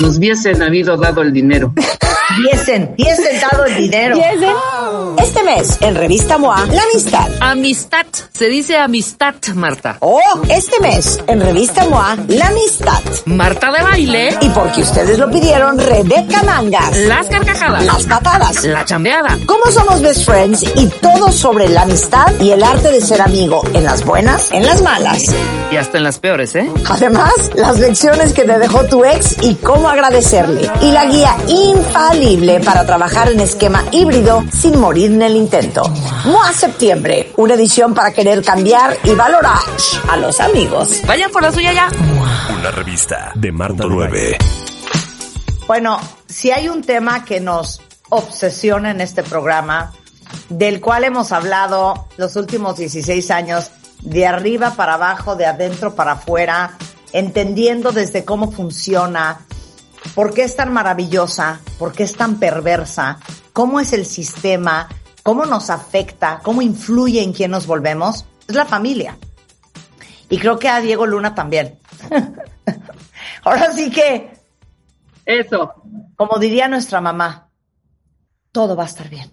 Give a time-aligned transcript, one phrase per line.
[0.00, 1.74] Nos hubiesen habido dado el dinero.
[2.42, 4.16] Diesen, diesen dado el dinero.
[5.18, 7.28] Este mes, en Revista MOA, la amistad.
[7.40, 8.06] Amistad.
[8.32, 9.96] Se dice amistad, Marta.
[10.00, 13.00] Oh, este mes, en Revista MOA, la amistad.
[13.26, 14.38] Marta de baile.
[14.40, 16.96] Y porque ustedes lo pidieron, Rebeca Mangas.
[16.98, 17.84] Las carcajadas.
[17.84, 18.64] Las patadas.
[18.64, 19.38] La chambeada.
[19.46, 20.64] ¿Cómo somos best friends?
[20.74, 23.62] Y todo sobre la amistad y el arte de ser amigo.
[23.74, 25.24] En las buenas, en las malas.
[25.70, 26.68] Y hasta en las peores, ¿eh?
[26.88, 30.70] Además, las lecciones que te dejó tu ex y cómo agradecerle.
[30.80, 35.82] Y la guía infalible para trabajar en esquema híbrido sin morir en el intento.
[36.24, 39.58] MOA Septiembre, una edición para querer cambiar y valorar
[40.08, 41.02] a los amigos.
[41.06, 41.90] Vayan por la suya ya.
[42.58, 44.38] Una revista de Marta 9.
[45.66, 49.92] Bueno, si hay un tema que nos obsesiona en este programa,
[50.48, 56.12] del cual hemos hablado los últimos 16 años, de arriba para abajo, de adentro para
[56.12, 56.78] afuera,
[57.12, 59.46] entendiendo desde cómo funciona,
[60.14, 63.18] por qué es tan maravillosa, por qué es tan perversa,
[63.52, 64.88] cómo es el sistema,
[65.22, 69.16] cómo nos afecta, cómo influye en quién nos volvemos, es la familia.
[70.28, 71.78] Y creo que a Diego Luna también.
[73.44, 74.32] Ahora sí que,
[75.24, 75.74] Eso.
[76.16, 77.48] como diría nuestra mamá,
[78.52, 79.30] todo va a estar bien.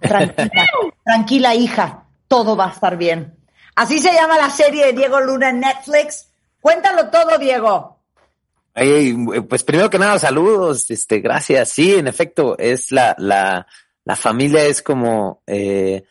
[0.00, 0.66] Tranquila,
[1.04, 3.36] tranquila hija, todo va a estar bien.
[3.74, 6.28] Así se llama la serie de Diego Luna en Netflix.
[6.60, 7.93] Cuéntalo todo, Diego.
[8.74, 9.16] Ay,
[9.48, 11.68] pues primero que nada, saludos, este, gracias.
[11.68, 13.68] Sí, en efecto, es la, la,
[14.04, 16.02] la familia es como eh,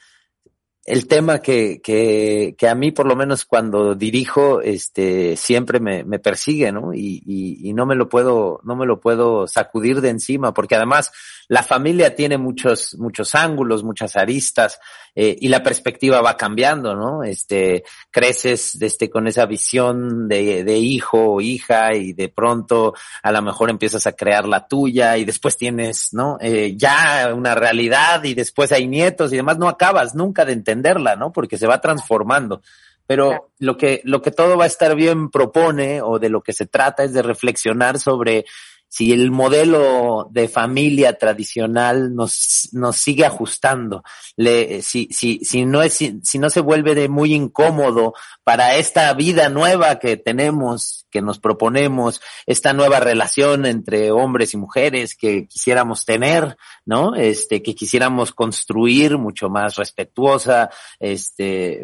[0.85, 6.05] el tema que, que, que a mí, por lo menos cuando dirijo, este, siempre me,
[6.05, 6.93] me persigue, ¿no?
[6.93, 10.75] Y, y, y no me lo puedo, no me lo puedo sacudir de encima, porque
[10.75, 11.11] además
[11.47, 14.79] la familia tiene muchos, muchos ángulos, muchas aristas,
[15.15, 17.23] eh, y la perspectiva va cambiando, ¿no?
[17.23, 23.31] Este, creces este, con esa visión de, de hijo o hija y de pronto a
[23.31, 26.37] lo mejor empiezas a crear la tuya y después tienes, ¿no?
[26.41, 31.15] Eh, ya una realidad y después hay nietos y demás, no acabas nunca de entenderla,
[31.15, 31.31] ¿no?
[31.31, 32.61] Porque se va transformando.
[33.05, 36.53] Pero lo que, lo que todo va a estar bien propone o de lo que
[36.53, 38.45] se trata es de reflexionar sobre
[38.93, 44.03] si el modelo de familia tradicional nos, nos sigue ajustando,
[44.37, 49.11] le, si, si, si no es, si, no se vuelve de muy incómodo para esta
[49.15, 55.47] vida nueva que tenemos, que nos proponemos, esta nueva relación entre hombres y mujeres que
[55.47, 56.55] quisiéramos tener,
[56.85, 57.15] ¿no?
[57.15, 61.83] Este, que quisiéramos construir mucho más respetuosa, este,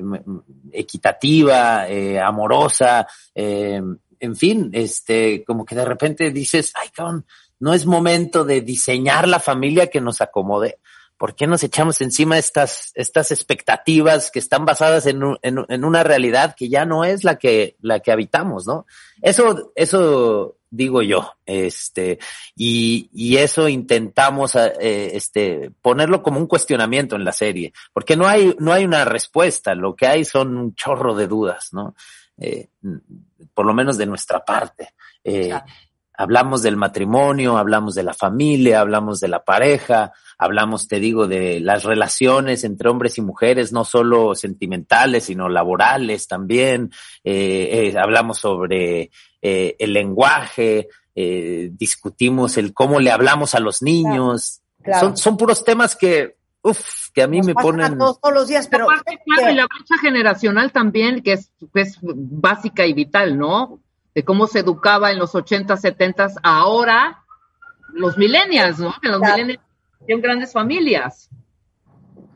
[0.72, 3.81] equitativa, eh, amorosa, eh,
[4.19, 7.25] en fin, este, como que de repente dices, ay, cabrón,
[7.59, 10.80] no es momento de diseñar la familia que nos acomode.
[11.18, 16.02] ¿Por qué nos echamos encima estas, estas expectativas que están basadas en, un- en, una
[16.02, 18.85] realidad que ya no es la que, la que habitamos, ¿no?
[19.22, 22.19] Eso, eso digo yo, este,
[22.56, 28.25] y, y eso intentamos, eh, este, ponerlo como un cuestionamiento en la serie, porque no
[28.25, 31.96] hay, no hay una respuesta, lo que hay son un chorro de dudas, ¿no?
[32.39, 32.69] Eh,
[33.53, 34.89] por lo menos de nuestra parte.
[35.23, 35.53] Eh,
[36.22, 41.61] Hablamos del matrimonio, hablamos de la familia, hablamos de la pareja, hablamos, te digo, de
[41.61, 46.91] las relaciones entre hombres y mujeres, no solo sentimentales, sino laborales también.
[47.23, 49.11] Eh, hablamos sobre
[49.41, 54.61] el lenguaje, discutimos el cómo le hablamos a los niños.
[54.83, 54.99] Claro.
[54.99, 57.97] Son, son puros temas que, uf, que a mí Nos me ponen...
[57.97, 61.81] todos, todos los días, pero Aparte, claro, y la brecha generacional también, que es, que
[61.81, 63.80] es básica y vital, ¿no?
[64.14, 67.23] De cómo se educaba en los 80, 70, ahora
[67.94, 68.94] los millennials, ¿no?
[69.02, 69.35] Que los Claro.
[69.35, 69.64] millennials
[70.06, 71.29] tienen grandes familias.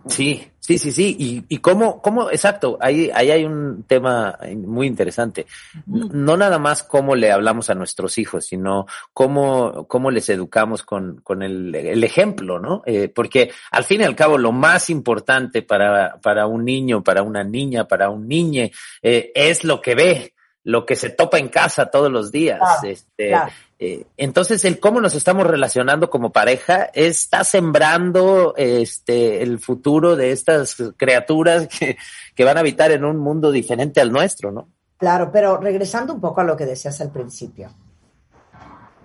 [0.07, 1.15] Sí, sí, sí, sí.
[1.17, 5.45] Y, y cómo, cómo, exacto, ahí, ahí hay un tema muy interesante.
[5.85, 11.21] No nada más cómo le hablamos a nuestros hijos, sino cómo, cómo les educamos con,
[11.21, 12.83] con el, el ejemplo, ¿no?
[12.85, 17.23] Eh, porque al fin y al cabo lo más importante para, para un niño, para
[17.23, 18.71] una niña, para un niñe,
[19.01, 20.32] eh, es lo que ve,
[20.63, 22.59] lo que se topa en casa todos los días.
[22.59, 23.51] Claro, este, claro.
[23.79, 30.31] eh, entonces, el cómo nos estamos relacionando como pareja está sembrando este el futuro de
[30.31, 31.97] estas criaturas que,
[32.33, 34.69] que van a habitar en un mundo diferente al nuestro, ¿no?
[34.97, 37.69] Claro, pero regresando un poco a lo que decías al principio.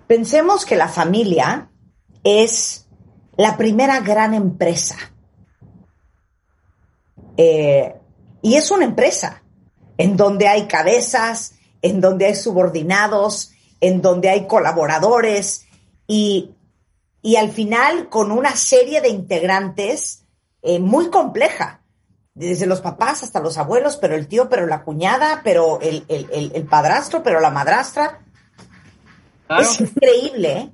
[0.07, 1.69] Pensemos que la familia
[2.23, 2.87] es
[3.35, 4.95] la primera gran empresa.
[7.35, 7.95] Eh,
[8.41, 9.43] y es una empresa
[9.99, 13.51] en donde hay cabezas, en donde hay subordinados,
[13.81, 15.67] en donde hay colaboradores
[16.07, 16.51] y,
[17.21, 20.23] y al final con una serie de integrantes
[20.61, 21.81] eh, muy compleja,
[22.33, 26.51] desde los papás hasta los abuelos, pero el tío, pero la cuñada, pero el, el,
[26.55, 28.21] el, padrastro, pero la madrastra.
[29.59, 30.69] Es increíble ¿eh?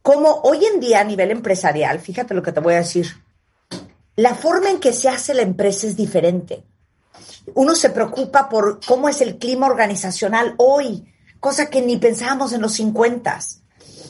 [0.00, 3.06] cómo hoy en día a nivel empresarial, fíjate lo que te voy a decir,
[4.16, 6.64] la forma en que se hace la empresa es diferente.
[7.54, 12.62] Uno se preocupa por cómo es el clima organizacional hoy, cosa que ni pensábamos en
[12.62, 13.38] los 50,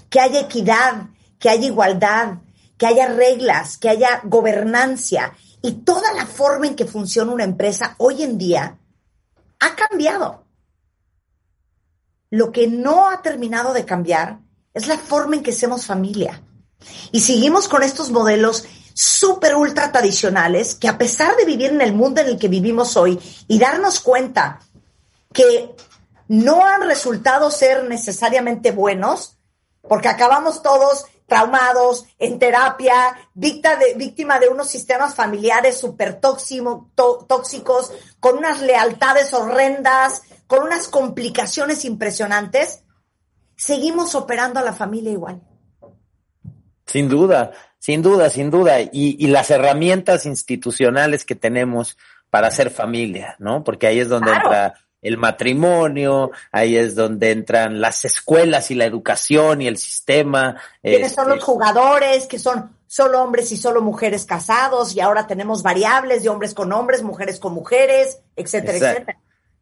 [0.08, 2.38] que haya equidad, que haya igualdad,
[2.76, 7.94] que haya reglas, que haya gobernancia y toda la forma en que funciona una empresa
[7.98, 8.78] hoy en día
[9.60, 10.44] ha cambiado.
[12.30, 14.40] Lo que no ha terminado de cambiar
[14.72, 16.42] es la forma en que somos familia.
[17.12, 21.92] Y seguimos con estos modelos súper ultra tradicionales que a pesar de vivir en el
[21.92, 24.60] mundo en el que vivimos hoy y darnos cuenta
[25.32, 25.74] que
[26.28, 29.36] no han resultado ser necesariamente buenos,
[29.82, 38.38] porque acabamos todos traumados, en terapia, de, víctima de unos sistemas familiares súper tóxicos, con
[38.38, 42.82] unas lealtades horrendas, con unas complicaciones impresionantes,
[43.56, 45.40] seguimos operando a la familia igual.
[46.86, 48.80] Sin duda, sin duda, sin duda.
[48.80, 51.98] Y, y las herramientas institucionales que tenemos
[52.30, 53.64] para hacer familia, ¿no?
[53.64, 58.84] Porque ahí es donde entra el matrimonio, ahí es donde entran las escuelas y la
[58.84, 60.60] educación y el sistema.
[60.82, 62.26] ¿Quiénes son los este, jugadores?
[62.26, 66.72] Que son solo hombres y solo mujeres casados y ahora tenemos variables de hombres con
[66.72, 69.18] hombres, mujeres con mujeres, etcétera, etcétera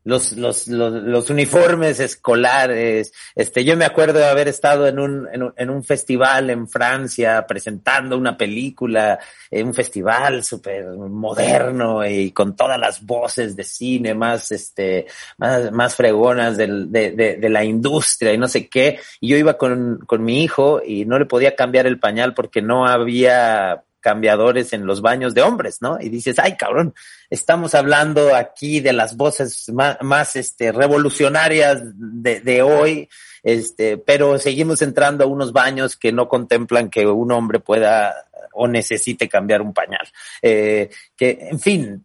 [0.08, 3.12] los, los, los, los, uniformes escolares.
[3.34, 8.16] Este, yo me acuerdo de haber estado en un, en un, festival en Francia presentando
[8.16, 9.18] una película,
[9.50, 15.06] en un festival súper moderno y con todas las voces de cine más, este,
[15.36, 18.98] más, más fregonas del, de, de, de, la industria y no sé qué.
[19.20, 22.62] Y yo iba con, con mi hijo y no le podía cambiar el pañal porque
[22.62, 25.98] no había cambiadores en los baños de hombres, ¿no?
[26.00, 26.94] Y dices, ay, cabrón,
[27.30, 33.08] estamos hablando aquí de las voces más, más este, revolucionarias de, de hoy,
[33.42, 38.66] este, pero seguimos entrando a unos baños que no contemplan que un hombre pueda o
[38.66, 40.06] necesite cambiar un pañal.
[40.42, 42.04] Eh, que, en fin,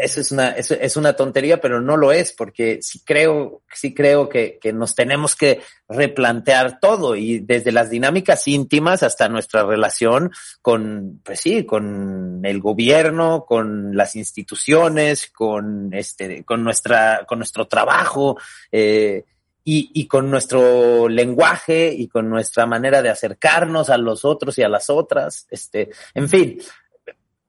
[0.00, 3.94] eso es una, eso es una tontería, pero no lo es, porque sí creo, sí
[3.94, 9.64] creo que, que nos tenemos que replantear todo y desde las dinámicas íntimas hasta nuestra
[9.64, 17.38] relación con, pues sí, con el gobierno, con las instituciones, con este, con nuestra, con
[17.38, 18.38] nuestro trabajo,
[18.70, 19.24] eh,
[19.68, 24.62] y, y, con nuestro lenguaje y con nuestra manera de acercarnos a los otros y
[24.62, 26.58] a las otras, este, en fin,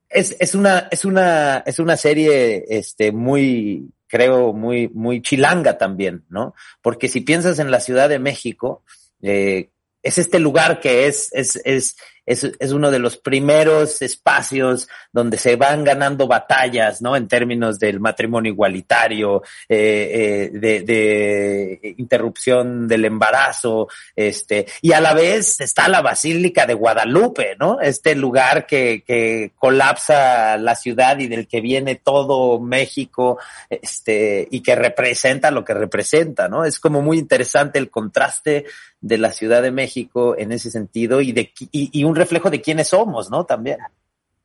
[0.09, 6.25] es, es una, es una, es una serie, este, muy, creo, muy, muy chilanga también,
[6.29, 6.53] ¿no?
[6.81, 8.83] Porque si piensas en la Ciudad de México,
[9.21, 9.69] eh,
[10.03, 15.37] es este lugar que es, es, es, es, es, uno de los primeros espacios donde
[15.37, 17.15] se van ganando batallas, ¿no?
[17.15, 24.99] En términos del matrimonio igualitario, eh, eh, de, de, interrupción del embarazo, este, y a
[24.99, 27.79] la vez está la Basílica de Guadalupe, ¿no?
[27.79, 34.61] Este lugar que, que colapsa la ciudad y del que viene todo México, este, y
[34.61, 36.65] que representa lo que representa, ¿no?
[36.65, 38.65] Es como muy interesante el contraste
[38.99, 42.61] de la Ciudad de México en ese sentido y de y, y un reflejo de
[42.61, 43.45] quiénes somos, ¿no?
[43.45, 43.79] También.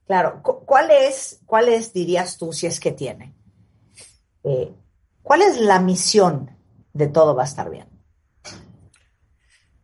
[0.06, 0.42] Claro.
[0.42, 3.34] ¿Cuál es, cuál es, dirías tú, si es que tiene?
[4.44, 4.72] Eh,
[5.22, 6.50] ¿Cuál es la misión
[6.92, 7.86] de todo va a estar bien?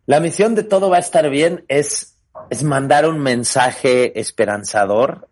[0.06, 2.16] La misión de todo va a estar bien es,
[2.50, 5.28] es mandar un mensaje esperanzador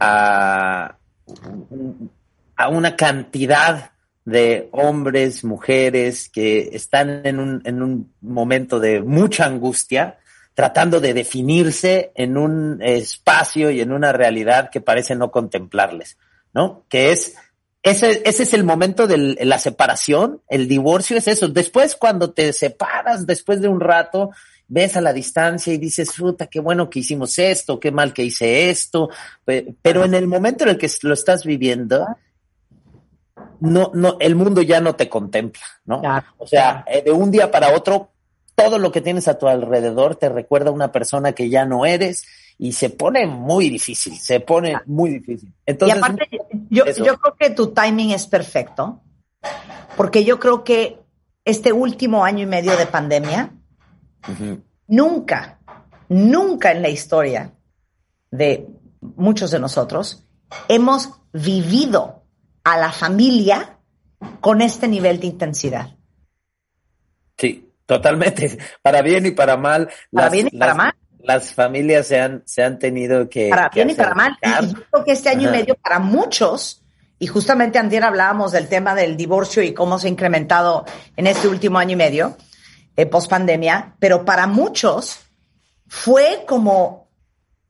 [0.00, 0.96] a,
[2.56, 3.92] a una cantidad
[4.24, 10.18] de hombres, mujeres que están en un, en un momento de mucha angustia,
[10.58, 16.18] tratando de definirse en un espacio y en una realidad que parece no contemplarles,
[16.52, 16.82] ¿no?
[16.88, 17.36] Que es,
[17.84, 21.46] ese, ese es el momento de la separación, el divorcio es eso.
[21.46, 24.30] Después, cuando te separas, después de un rato,
[24.66, 28.24] ves a la distancia y dices, fruta, qué bueno que hicimos esto, qué mal que
[28.24, 29.10] hice esto,
[29.80, 32.04] pero en el momento en el que lo estás viviendo,
[33.60, 36.02] no, no, el mundo ya no te contempla, ¿no?
[36.36, 38.10] o sea, eh, de un día para otro
[38.58, 41.86] todo lo que tienes a tu alrededor te recuerda a una persona que ya no
[41.86, 42.24] eres
[42.58, 45.52] y se pone muy difícil, se pone muy difícil.
[45.64, 46.28] Entonces, y aparte,
[46.68, 49.00] yo, yo creo que tu timing es perfecto,
[49.96, 50.98] porque yo creo que
[51.44, 53.52] este último año y medio de pandemia
[54.86, 55.58] Nunca,
[56.08, 57.52] nunca en la historia
[58.30, 58.68] de
[59.00, 60.24] muchos de nosotros
[60.68, 62.24] hemos vivido
[62.64, 63.78] a la familia
[64.40, 65.97] con este nivel de intensidad.
[67.88, 68.58] Totalmente.
[68.82, 69.88] Para bien y para mal.
[70.12, 70.94] Para bien y para mal.
[71.20, 73.48] Las familias se han, se han tenido que.
[73.48, 74.36] Para bien y para mal.
[74.42, 76.84] Y yo creo que este año y medio, para muchos,
[77.18, 80.84] y justamente antes hablábamos del tema del divorcio y cómo se ha incrementado
[81.16, 82.36] en este último año y medio,
[82.94, 85.20] eh, post pandemia, pero para muchos
[85.86, 87.10] fue como,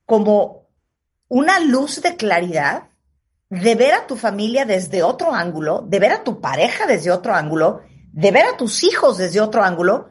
[0.04, 0.68] como
[1.28, 2.88] una luz de claridad
[3.50, 7.34] de ver a tu familia desde otro ángulo, de ver a tu pareja desde otro
[7.34, 7.82] ángulo,
[8.18, 10.10] de ver a tus hijos desde otro ángulo,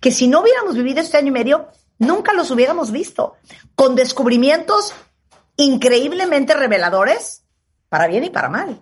[0.00, 3.36] que si no hubiéramos vivido este año y medio, nunca los hubiéramos visto,
[3.76, 4.92] con descubrimientos
[5.54, 7.44] increíblemente reveladores,
[7.88, 8.80] para bien y para mal.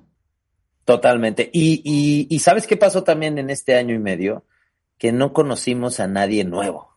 [0.87, 1.51] Totalmente.
[1.53, 4.47] Y, y, ¿sabes qué pasó también en este año y medio?
[4.97, 6.97] Que no conocimos a nadie nuevo.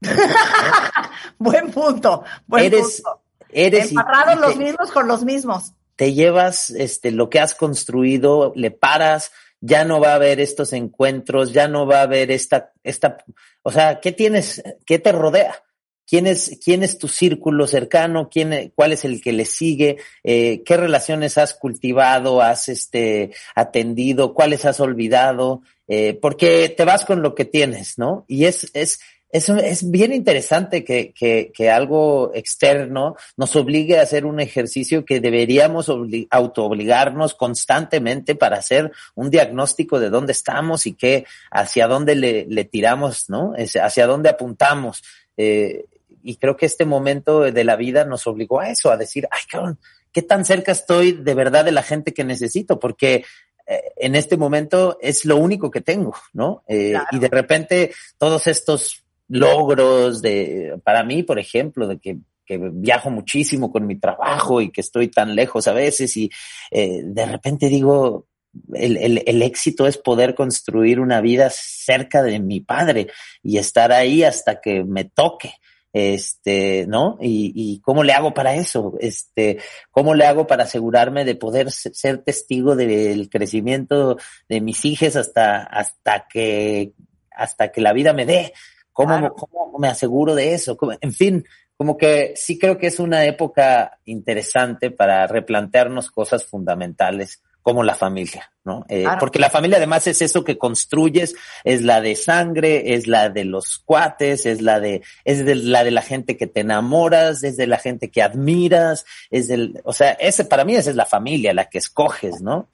[1.38, 3.22] buen punto, buen punto.
[3.48, 3.92] Eres
[4.40, 5.72] los mismos con los mismos.
[5.96, 10.72] Te llevas este, lo que has construido, le paras, ya no va a haber estos
[10.72, 13.18] encuentros, ya no va a haber esta, esta,
[13.62, 15.62] o sea, ¿qué tienes, qué te rodea?
[16.10, 18.28] ¿Quién es, quién es tu círculo cercano?
[18.28, 19.98] ¿Quién, ¿Cuál es el que le sigue?
[20.24, 24.34] Eh, ¿Qué relaciones has cultivado, has este, atendido?
[24.34, 25.62] ¿Cuáles has olvidado?
[25.86, 28.24] Eh, porque te vas con lo que tienes, ¿no?
[28.26, 28.98] Y es, es,
[29.32, 35.04] es, es bien interesante que, que, que, algo externo nos obligue a hacer un ejercicio
[35.04, 35.90] que deberíamos
[36.30, 42.64] autoobligarnos constantemente para hacer un diagnóstico de dónde estamos y qué, hacia dónde le, le
[42.64, 43.52] tiramos, ¿no?
[43.56, 45.02] hacia dónde apuntamos.
[45.36, 45.84] Eh,
[46.22, 49.42] y creo que este momento de la vida nos obligó a eso, a decir, ay,
[49.48, 49.78] cabrón,
[50.12, 52.78] ¿qué tan cerca estoy de verdad de la gente que necesito?
[52.78, 53.24] Porque
[53.66, 56.64] eh, en este momento es lo único que tengo, ¿no?
[56.66, 62.58] Eh, y de repente todos estos logros de, para mí, por ejemplo, de que, que
[62.58, 66.30] viajo muchísimo con mi trabajo y que estoy tan lejos a veces y
[66.70, 68.26] eh, de repente digo,
[68.74, 73.06] el, el, éxito es poder construir una vida cerca de mi padre
[73.42, 75.52] y estar ahí hasta que me toque
[75.92, 77.18] este, ¿no?
[77.20, 79.58] Y, y, cómo le hago para eso, este,
[79.90, 84.16] cómo le hago para asegurarme de poder ser testigo del crecimiento
[84.48, 86.92] de mis hijas hasta, hasta que,
[87.32, 88.52] hasta que la vida me dé.
[88.92, 90.76] ¿Cómo, cómo me aseguro de eso?
[91.00, 91.44] En fin,
[91.76, 97.94] como que sí creo que es una época interesante para replantearnos cosas fundamentales como la
[97.94, 98.84] familia, ¿no?
[98.88, 103.28] Eh, porque la familia además es eso que construyes, es la de sangre, es la
[103.28, 107.42] de los cuates, es la de, es de la de la gente que te enamoras,
[107.44, 110.96] es de la gente que admiras, es del, o sea, ese para mí esa es
[110.96, 112.68] la familia, la que escoges, ¿no?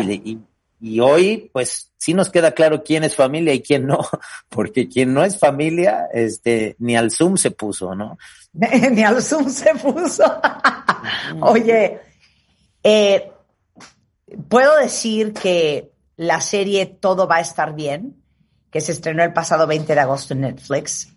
[0.00, 0.38] Y, y,
[1.00, 4.00] hoy, pues, sí nos queda claro quién es familia y quién no,
[4.48, 8.18] porque quien no es familia, este, ni al Zoom se puso, ¿no?
[8.52, 10.24] ni al Zoom se puso.
[11.40, 12.00] Oye,
[12.82, 13.30] eh,
[14.48, 18.22] puedo decir que la serie Todo va a estar bien,
[18.70, 21.12] que se estrenó el pasado 20 de agosto en Netflix,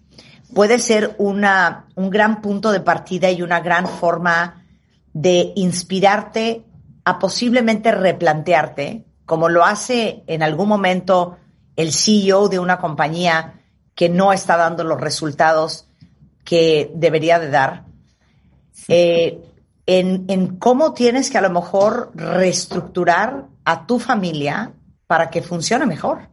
[0.53, 4.65] puede ser una, un gran punto de partida y una gran forma
[5.13, 6.65] de inspirarte
[7.05, 11.37] a posiblemente replantearte, como lo hace en algún momento
[11.75, 13.61] el CEO de una compañía
[13.95, 15.87] que no está dando los resultados
[16.43, 17.85] que debería de dar.
[18.87, 19.41] Eh,
[19.87, 24.73] en, cómo tienes que a lo mejor reestructurar a tu familia
[25.07, 26.29] para que funcione mejor.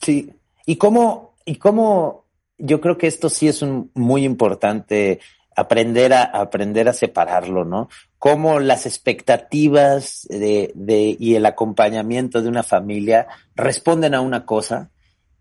[0.00, 0.32] Sí,
[0.66, 2.24] y cómo, y cómo
[2.58, 5.20] yo creo que esto sí es un, muy importante
[5.56, 7.88] aprender a aprender a separarlo, ¿no?
[8.18, 14.90] Cómo las expectativas de, de, y el acompañamiento de una familia responden a una cosa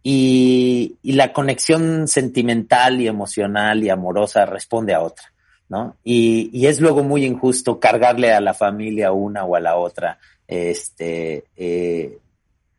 [0.04, 5.34] y, y la conexión sentimental y emocional y amorosa responde a otra.
[5.70, 5.96] ¿no?
[6.04, 10.20] Y, y, es luego muy injusto cargarle a la familia una o a la otra.
[10.46, 12.20] Este, eh,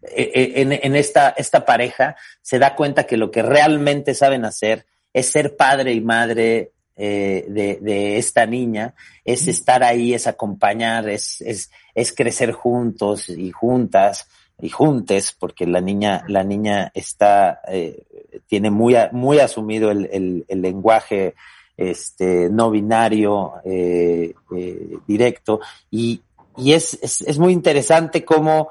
[0.02, 4.44] e, e, en, en esta, esta pareja se da cuenta que lo que realmente saben
[4.44, 10.26] hacer es ser padre y madre eh, de, de, esta niña, es estar ahí, es
[10.26, 14.28] acompañar, es, es, es crecer juntos y juntas
[14.60, 18.04] y juntes, porque la niña, la niña está, eh,
[18.46, 21.34] tiene muy, muy asumido el, el, el lenguaje
[21.76, 25.60] este, no binario, eh, eh, directo,
[25.90, 26.22] y,
[26.56, 28.68] y es, es, es, muy interesante cómo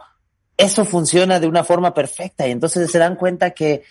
[0.56, 3.84] eso funciona de una forma perfecta, y entonces se dan cuenta que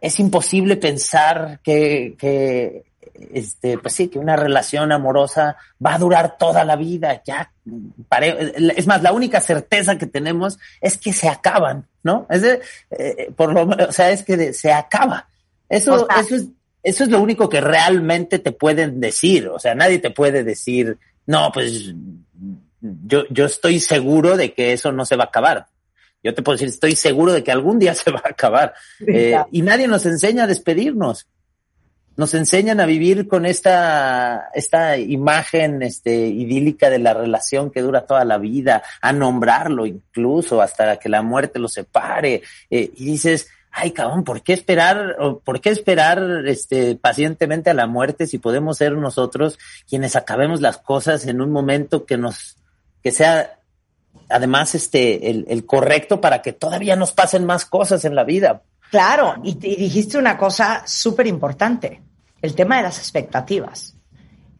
[0.00, 2.84] es imposible pensar que, que
[3.32, 7.52] este, pues sí, que una relación amorosa va a durar toda la vida, ya,
[8.20, 12.26] es más, la única certeza que tenemos es que se acaban, ¿no?
[12.30, 12.60] Es de,
[12.90, 15.28] eh, por lo, o sea, es que se acaba
[15.68, 16.46] Eso, O sea- eso es,
[16.82, 19.48] eso es lo único que realmente te pueden decir.
[19.48, 20.96] O sea, nadie te puede decir,
[21.26, 21.92] no, pues
[22.80, 25.66] yo, yo estoy seguro de que eso no se va a acabar.
[26.22, 28.74] Yo te puedo decir, estoy seguro de que algún día se va a acabar.
[29.06, 31.26] Eh, y nadie nos enseña a despedirnos.
[32.18, 38.06] Nos enseñan a vivir con esta, esta imagen este, idílica de la relación que dura
[38.06, 42.42] toda la vida, a nombrarlo incluso hasta que la muerte lo separe.
[42.70, 47.86] Eh, y dices, ay cabrón, ¿por qué esperar, por qué esperar este, pacientemente a la
[47.86, 49.56] muerte si podemos ser nosotros
[49.88, 52.56] quienes acabemos las cosas en un momento que nos,
[53.00, 53.60] que sea
[54.28, 58.62] además este, el, el correcto para que todavía nos pasen más cosas en la vida?
[58.90, 62.02] Claro, y, y dijiste una cosa súper importante,
[62.42, 63.94] el tema de las expectativas.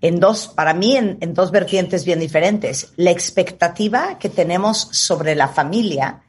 [0.00, 2.92] En dos, para mí, en, en dos vertientes bien diferentes.
[2.96, 6.22] La expectativa que tenemos sobre la familia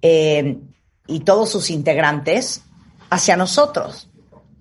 [0.00, 0.58] eh,
[1.06, 2.62] y todos sus integrantes
[3.10, 4.08] hacia nosotros.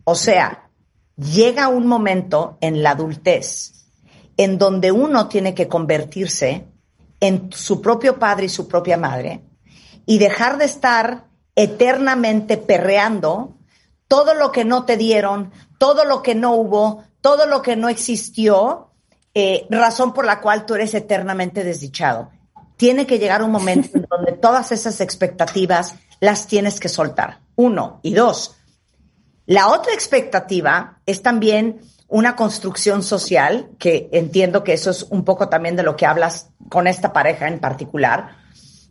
[0.03, 0.69] O sea,
[1.15, 3.73] llega un momento en la adultez
[4.37, 6.67] en donde uno tiene que convertirse
[7.19, 9.41] en su propio padre y su propia madre
[10.05, 13.57] y dejar de estar eternamente perreando
[14.07, 15.51] todo lo que no te dieron,
[15.81, 18.91] todo lo que no hubo, todo lo que no existió,
[19.33, 22.29] eh, razón por la cual tú eres eternamente desdichado.
[22.77, 27.39] Tiene que llegar un momento en donde todas esas expectativas las tienes que soltar.
[27.55, 27.99] Uno.
[28.03, 28.57] Y dos,
[29.47, 35.49] la otra expectativa es también una construcción social, que entiendo que eso es un poco
[35.49, 38.35] también de lo que hablas con esta pareja en particular,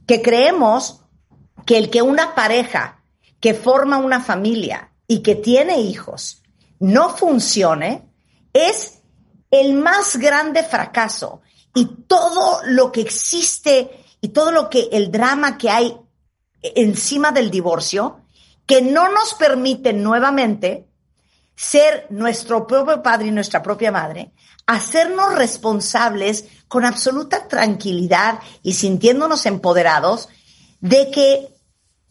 [0.09, 1.05] que creemos
[1.67, 3.05] que el que una pareja
[3.39, 6.40] que forma una familia y que tiene hijos
[6.81, 8.11] no funcione
[8.53, 9.01] es
[9.51, 11.43] el más grande fracaso.
[11.75, 15.97] Y todo lo que existe y todo lo que el drama que hay
[16.63, 18.23] encima del divorcio
[18.67, 20.89] que no nos permite nuevamente
[21.55, 24.33] ser nuestro propio padre y nuestra propia madre,
[24.67, 30.29] hacernos responsables con absoluta tranquilidad y sintiéndonos empoderados
[30.81, 31.55] de que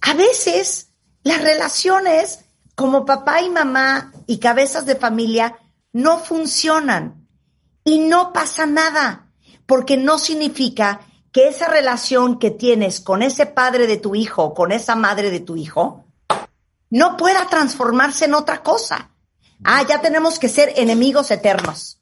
[0.01, 0.89] a veces
[1.23, 2.45] las relaciones
[2.79, 5.59] como papá y mamá y cabezas de familia
[5.91, 7.27] no funcionan
[7.83, 9.33] y no pasa nada,
[9.65, 11.01] porque no significa
[11.33, 15.41] que esa relación que tienes con ese padre de tu hijo con esa madre de
[15.41, 16.05] tu hijo
[16.89, 19.11] no pueda transformarse en otra cosa.
[19.61, 22.01] Ah, ya tenemos que ser enemigos eternos.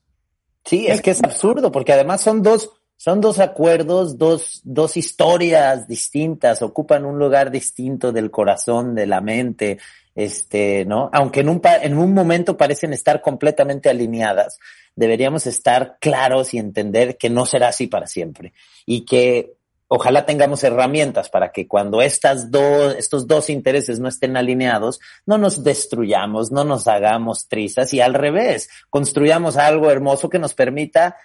[0.64, 5.88] Sí, es que es absurdo, porque además son dos, son dos acuerdos, dos, dos historias
[5.88, 9.80] distintas, ocupan un lugar distinto del corazón, de la mente,
[10.18, 11.12] este, ¿no?
[11.14, 14.58] Aunque en un, en un momento parecen estar completamente alineadas,
[14.96, 18.52] deberíamos estar claros y entender que no será así para siempre.
[18.88, 19.54] Y que
[19.88, 25.38] ojalá tengamos herramientas para que cuando estas dos, estos dos intereses no estén alineados, no
[25.38, 31.16] nos destruyamos, no nos hagamos trizas y al revés, construyamos algo hermoso que nos permita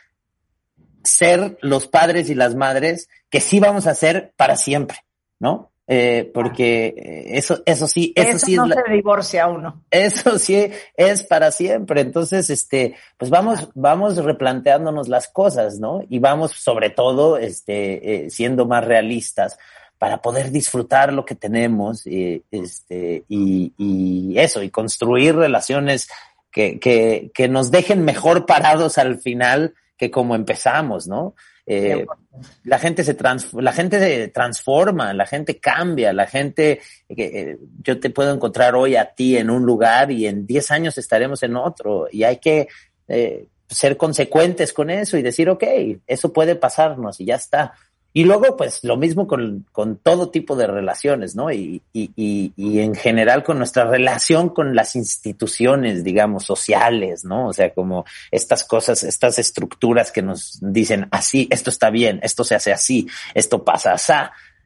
[1.03, 4.99] ser los padres y las madres que sí vamos a ser para siempre,
[5.41, 5.72] ¿no?
[5.89, 9.83] Eh, porque eh, eso, eso sí, eso, Eso sí no es la- se divorcia uno.
[9.91, 12.01] eso sí es para siempre.
[12.03, 16.03] Entonces, este, pues vamos, vamos replanteándonos las cosas, ¿no?
[16.09, 19.59] Y vamos, sobre todo, este, eh, siendo más realistas
[19.99, 26.09] para poder disfrutar lo que tenemos, eh, este, y, y eso, y construir relaciones
[26.51, 31.35] que, que, que nos dejen mejor parados al final que como empezamos, ¿no?
[31.65, 32.05] Eh,
[32.65, 38.01] la gente se trans, la gente se transforma, la gente cambia, la gente, eh, yo
[38.01, 41.57] te puedo encontrar hoy a ti en un lugar y en 10 años estaremos en
[41.57, 42.69] otro y hay que
[43.07, 45.65] eh, ser consecuentes con eso y decir, ok,
[46.07, 47.75] eso puede pasarnos y ya está.
[48.15, 51.51] Y luego, pues lo mismo con, con todo tipo de relaciones, ¿no?
[51.51, 57.49] Y, y, y, y en general con nuestra relación con las instituciones, digamos, sociales, ¿no?
[57.49, 62.45] O sea, como estas cosas, estas estructuras que nos dicen así, esto está bien, esto
[62.45, 64.13] se hace así, esto pasa así,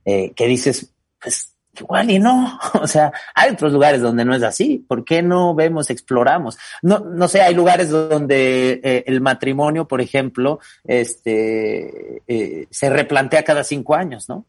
[0.04, 4.42] eh, que dices, pues igual y no, o sea, hay otros lugares donde no es
[4.42, 6.58] así, ¿por qué no vemos, exploramos?
[6.82, 13.42] No, no sé, hay lugares donde eh, el matrimonio, por ejemplo, este, eh, se replantea
[13.44, 14.46] cada cinco años, ¿no?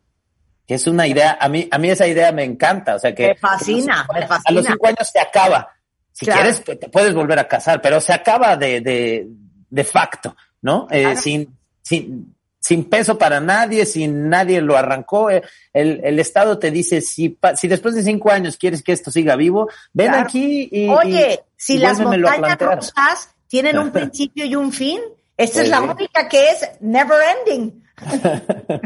[0.66, 3.30] Que es una idea, a mí, a mí esa idea me encanta, o sea que
[3.30, 4.72] Me fascina, me a los cinco- A los fascina.
[4.74, 5.70] cinco años se acaba.
[6.12, 6.42] Si Claro.
[6.42, 9.28] quieres, pues, te puedes volver a casar, pero se acaba de, de,
[9.70, 10.88] de facto, ¿no?
[10.92, 11.22] Eh, Claro.
[11.22, 12.36] sin, sin,
[12.68, 15.30] sin peso para nadie, sin nadie lo arrancó.
[15.30, 15.42] eh,
[15.74, 19.36] El, el Estado te dice, si, si después de cinco años quieres que esto siga
[19.38, 20.24] vivo, ven Claro.
[20.24, 20.90] aquí y...
[20.90, 25.00] Oye, y- si y las montañas rusas tienen un principio y un fin,
[25.38, 27.84] esta es la única que es never ending.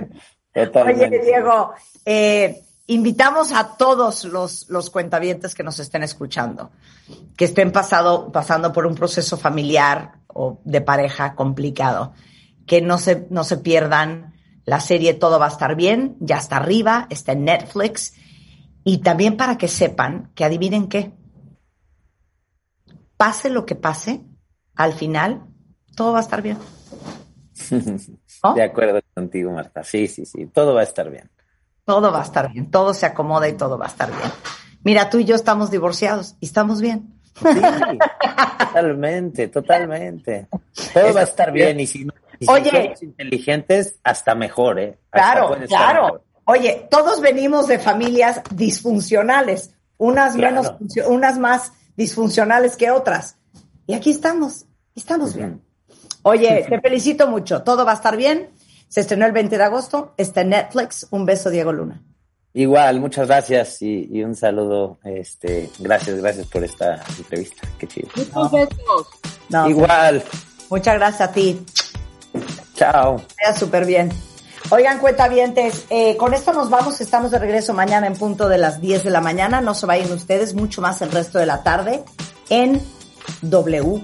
[0.85, 1.21] Oye.
[1.23, 1.73] Diego,
[2.05, 6.71] eh, invitamos a todos los, los cuentavientes que nos estén escuchando,
[7.37, 12.13] que estén pasado, pasando por un proceso familiar o de pareja complicado,
[12.71, 16.55] que no se, no se pierdan la serie Todo va a estar bien, ya está
[16.55, 18.13] arriba, está en Netflix,
[18.85, 21.11] y también para que sepan que adivinen qué,
[23.17, 24.21] pase lo que pase,
[24.73, 25.47] al final
[25.97, 26.59] todo va a estar bien.
[28.55, 29.83] De acuerdo contigo, Marta.
[29.83, 31.29] Sí, sí, sí, todo va a estar bien.
[31.83, 34.31] Todo va a estar bien, todo se acomoda y todo va a estar bien.
[34.81, 37.19] Mira, tú y yo estamos divorciados y estamos bien.
[37.35, 37.61] Sí,
[38.59, 40.47] totalmente, totalmente.
[40.93, 42.13] Todo va a estar bien y si, no,
[42.45, 44.97] somos inteligentes, hasta mejor, ¿eh?
[45.09, 46.23] claro, claro.
[46.45, 50.73] Oye, todos venimos de familias disfuncionales, unas menos,
[51.07, 53.37] unas más disfuncionales que otras.
[53.85, 55.61] Y aquí estamos, estamos bien.
[56.23, 58.49] Oye, te felicito mucho, todo va a estar bien.
[58.87, 61.07] Se estrenó el 20 de agosto, está en Netflix.
[61.11, 62.01] Un beso, Diego Luna.
[62.53, 64.99] Igual, muchas gracias y, un saludo.
[65.05, 67.67] Este, gracias, gracias por esta entrevista.
[67.79, 68.09] Qué chido.
[68.15, 69.07] Muchos besos.
[69.67, 70.23] Igual.
[70.69, 71.65] Muchas gracias a ti.
[72.81, 73.21] Chao.
[73.39, 74.11] Vaya súper bien.
[74.71, 76.99] Oigan, cuentavientes, eh, con esto nos vamos.
[76.99, 79.61] Estamos de regreso mañana en punto de las 10 de la mañana.
[79.61, 82.03] No se vayan ustedes, mucho más el resto de la tarde
[82.49, 82.81] en
[83.43, 84.03] W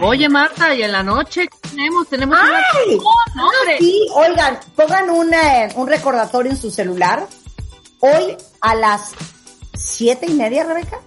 [0.00, 2.96] Oye, Marta, y en la noche tenemos, tenemos ¡Ay!
[2.96, 3.78] Una...
[3.78, 7.28] sí, oigan, pongan un, eh, un recordatorio en su celular.
[8.00, 9.12] Hoy a las
[9.72, 10.98] siete y media, Rebeca.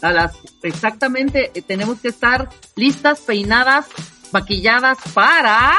[0.00, 0.32] A las,
[0.62, 3.84] exactamente, eh, tenemos que estar listas, peinadas,
[4.34, 5.72] maquilladas para...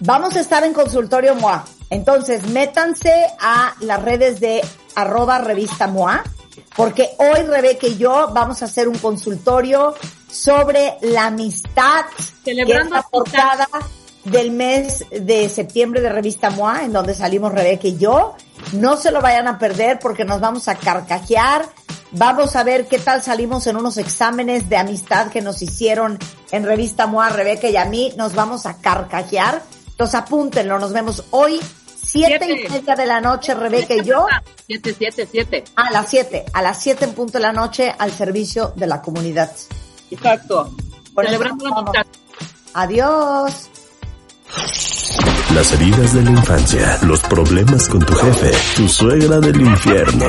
[0.00, 1.64] Vamos a estar en consultorio MOA.
[1.88, 4.60] Entonces, métanse a las redes de
[4.96, 6.24] arroba revista MOA,
[6.76, 9.94] porque hoy Rebeca y yo vamos a hacer un consultorio
[10.28, 12.06] sobre la amistad,
[12.44, 13.68] Celebrando que es la portada
[14.24, 18.34] del mes de septiembre de Revista MOA, en donde salimos Rebeca y yo.
[18.72, 21.66] No se lo vayan a perder porque nos vamos a carcajear.
[22.16, 26.16] Vamos a ver qué tal salimos en unos exámenes de amistad que nos hicieron
[26.52, 28.12] en Revista MOA, Rebeca y a mí.
[28.16, 29.62] Nos vamos a carcajear.
[29.88, 31.60] Entonces apúntenlo, nos vemos hoy,
[32.04, 34.26] siete, y media de la noche, Rebeca y yo.
[34.66, 35.64] Siete, siete, siete.
[35.74, 39.02] A las siete, a las siete en punto de la noche al servicio de la
[39.02, 39.50] comunidad.
[40.10, 40.70] Exacto.
[41.16, 42.06] Celebrando la amistad.
[42.74, 43.70] Adiós.
[45.52, 50.28] Las heridas de la infancia, los problemas con tu jefe, tu suegra del infierno.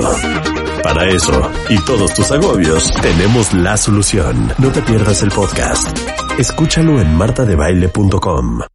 [0.86, 4.54] Para eso y todos tus agobios, tenemos la solución.
[4.60, 5.98] No te pierdas el podcast.
[6.38, 8.75] Escúchalo en martadebaile.com.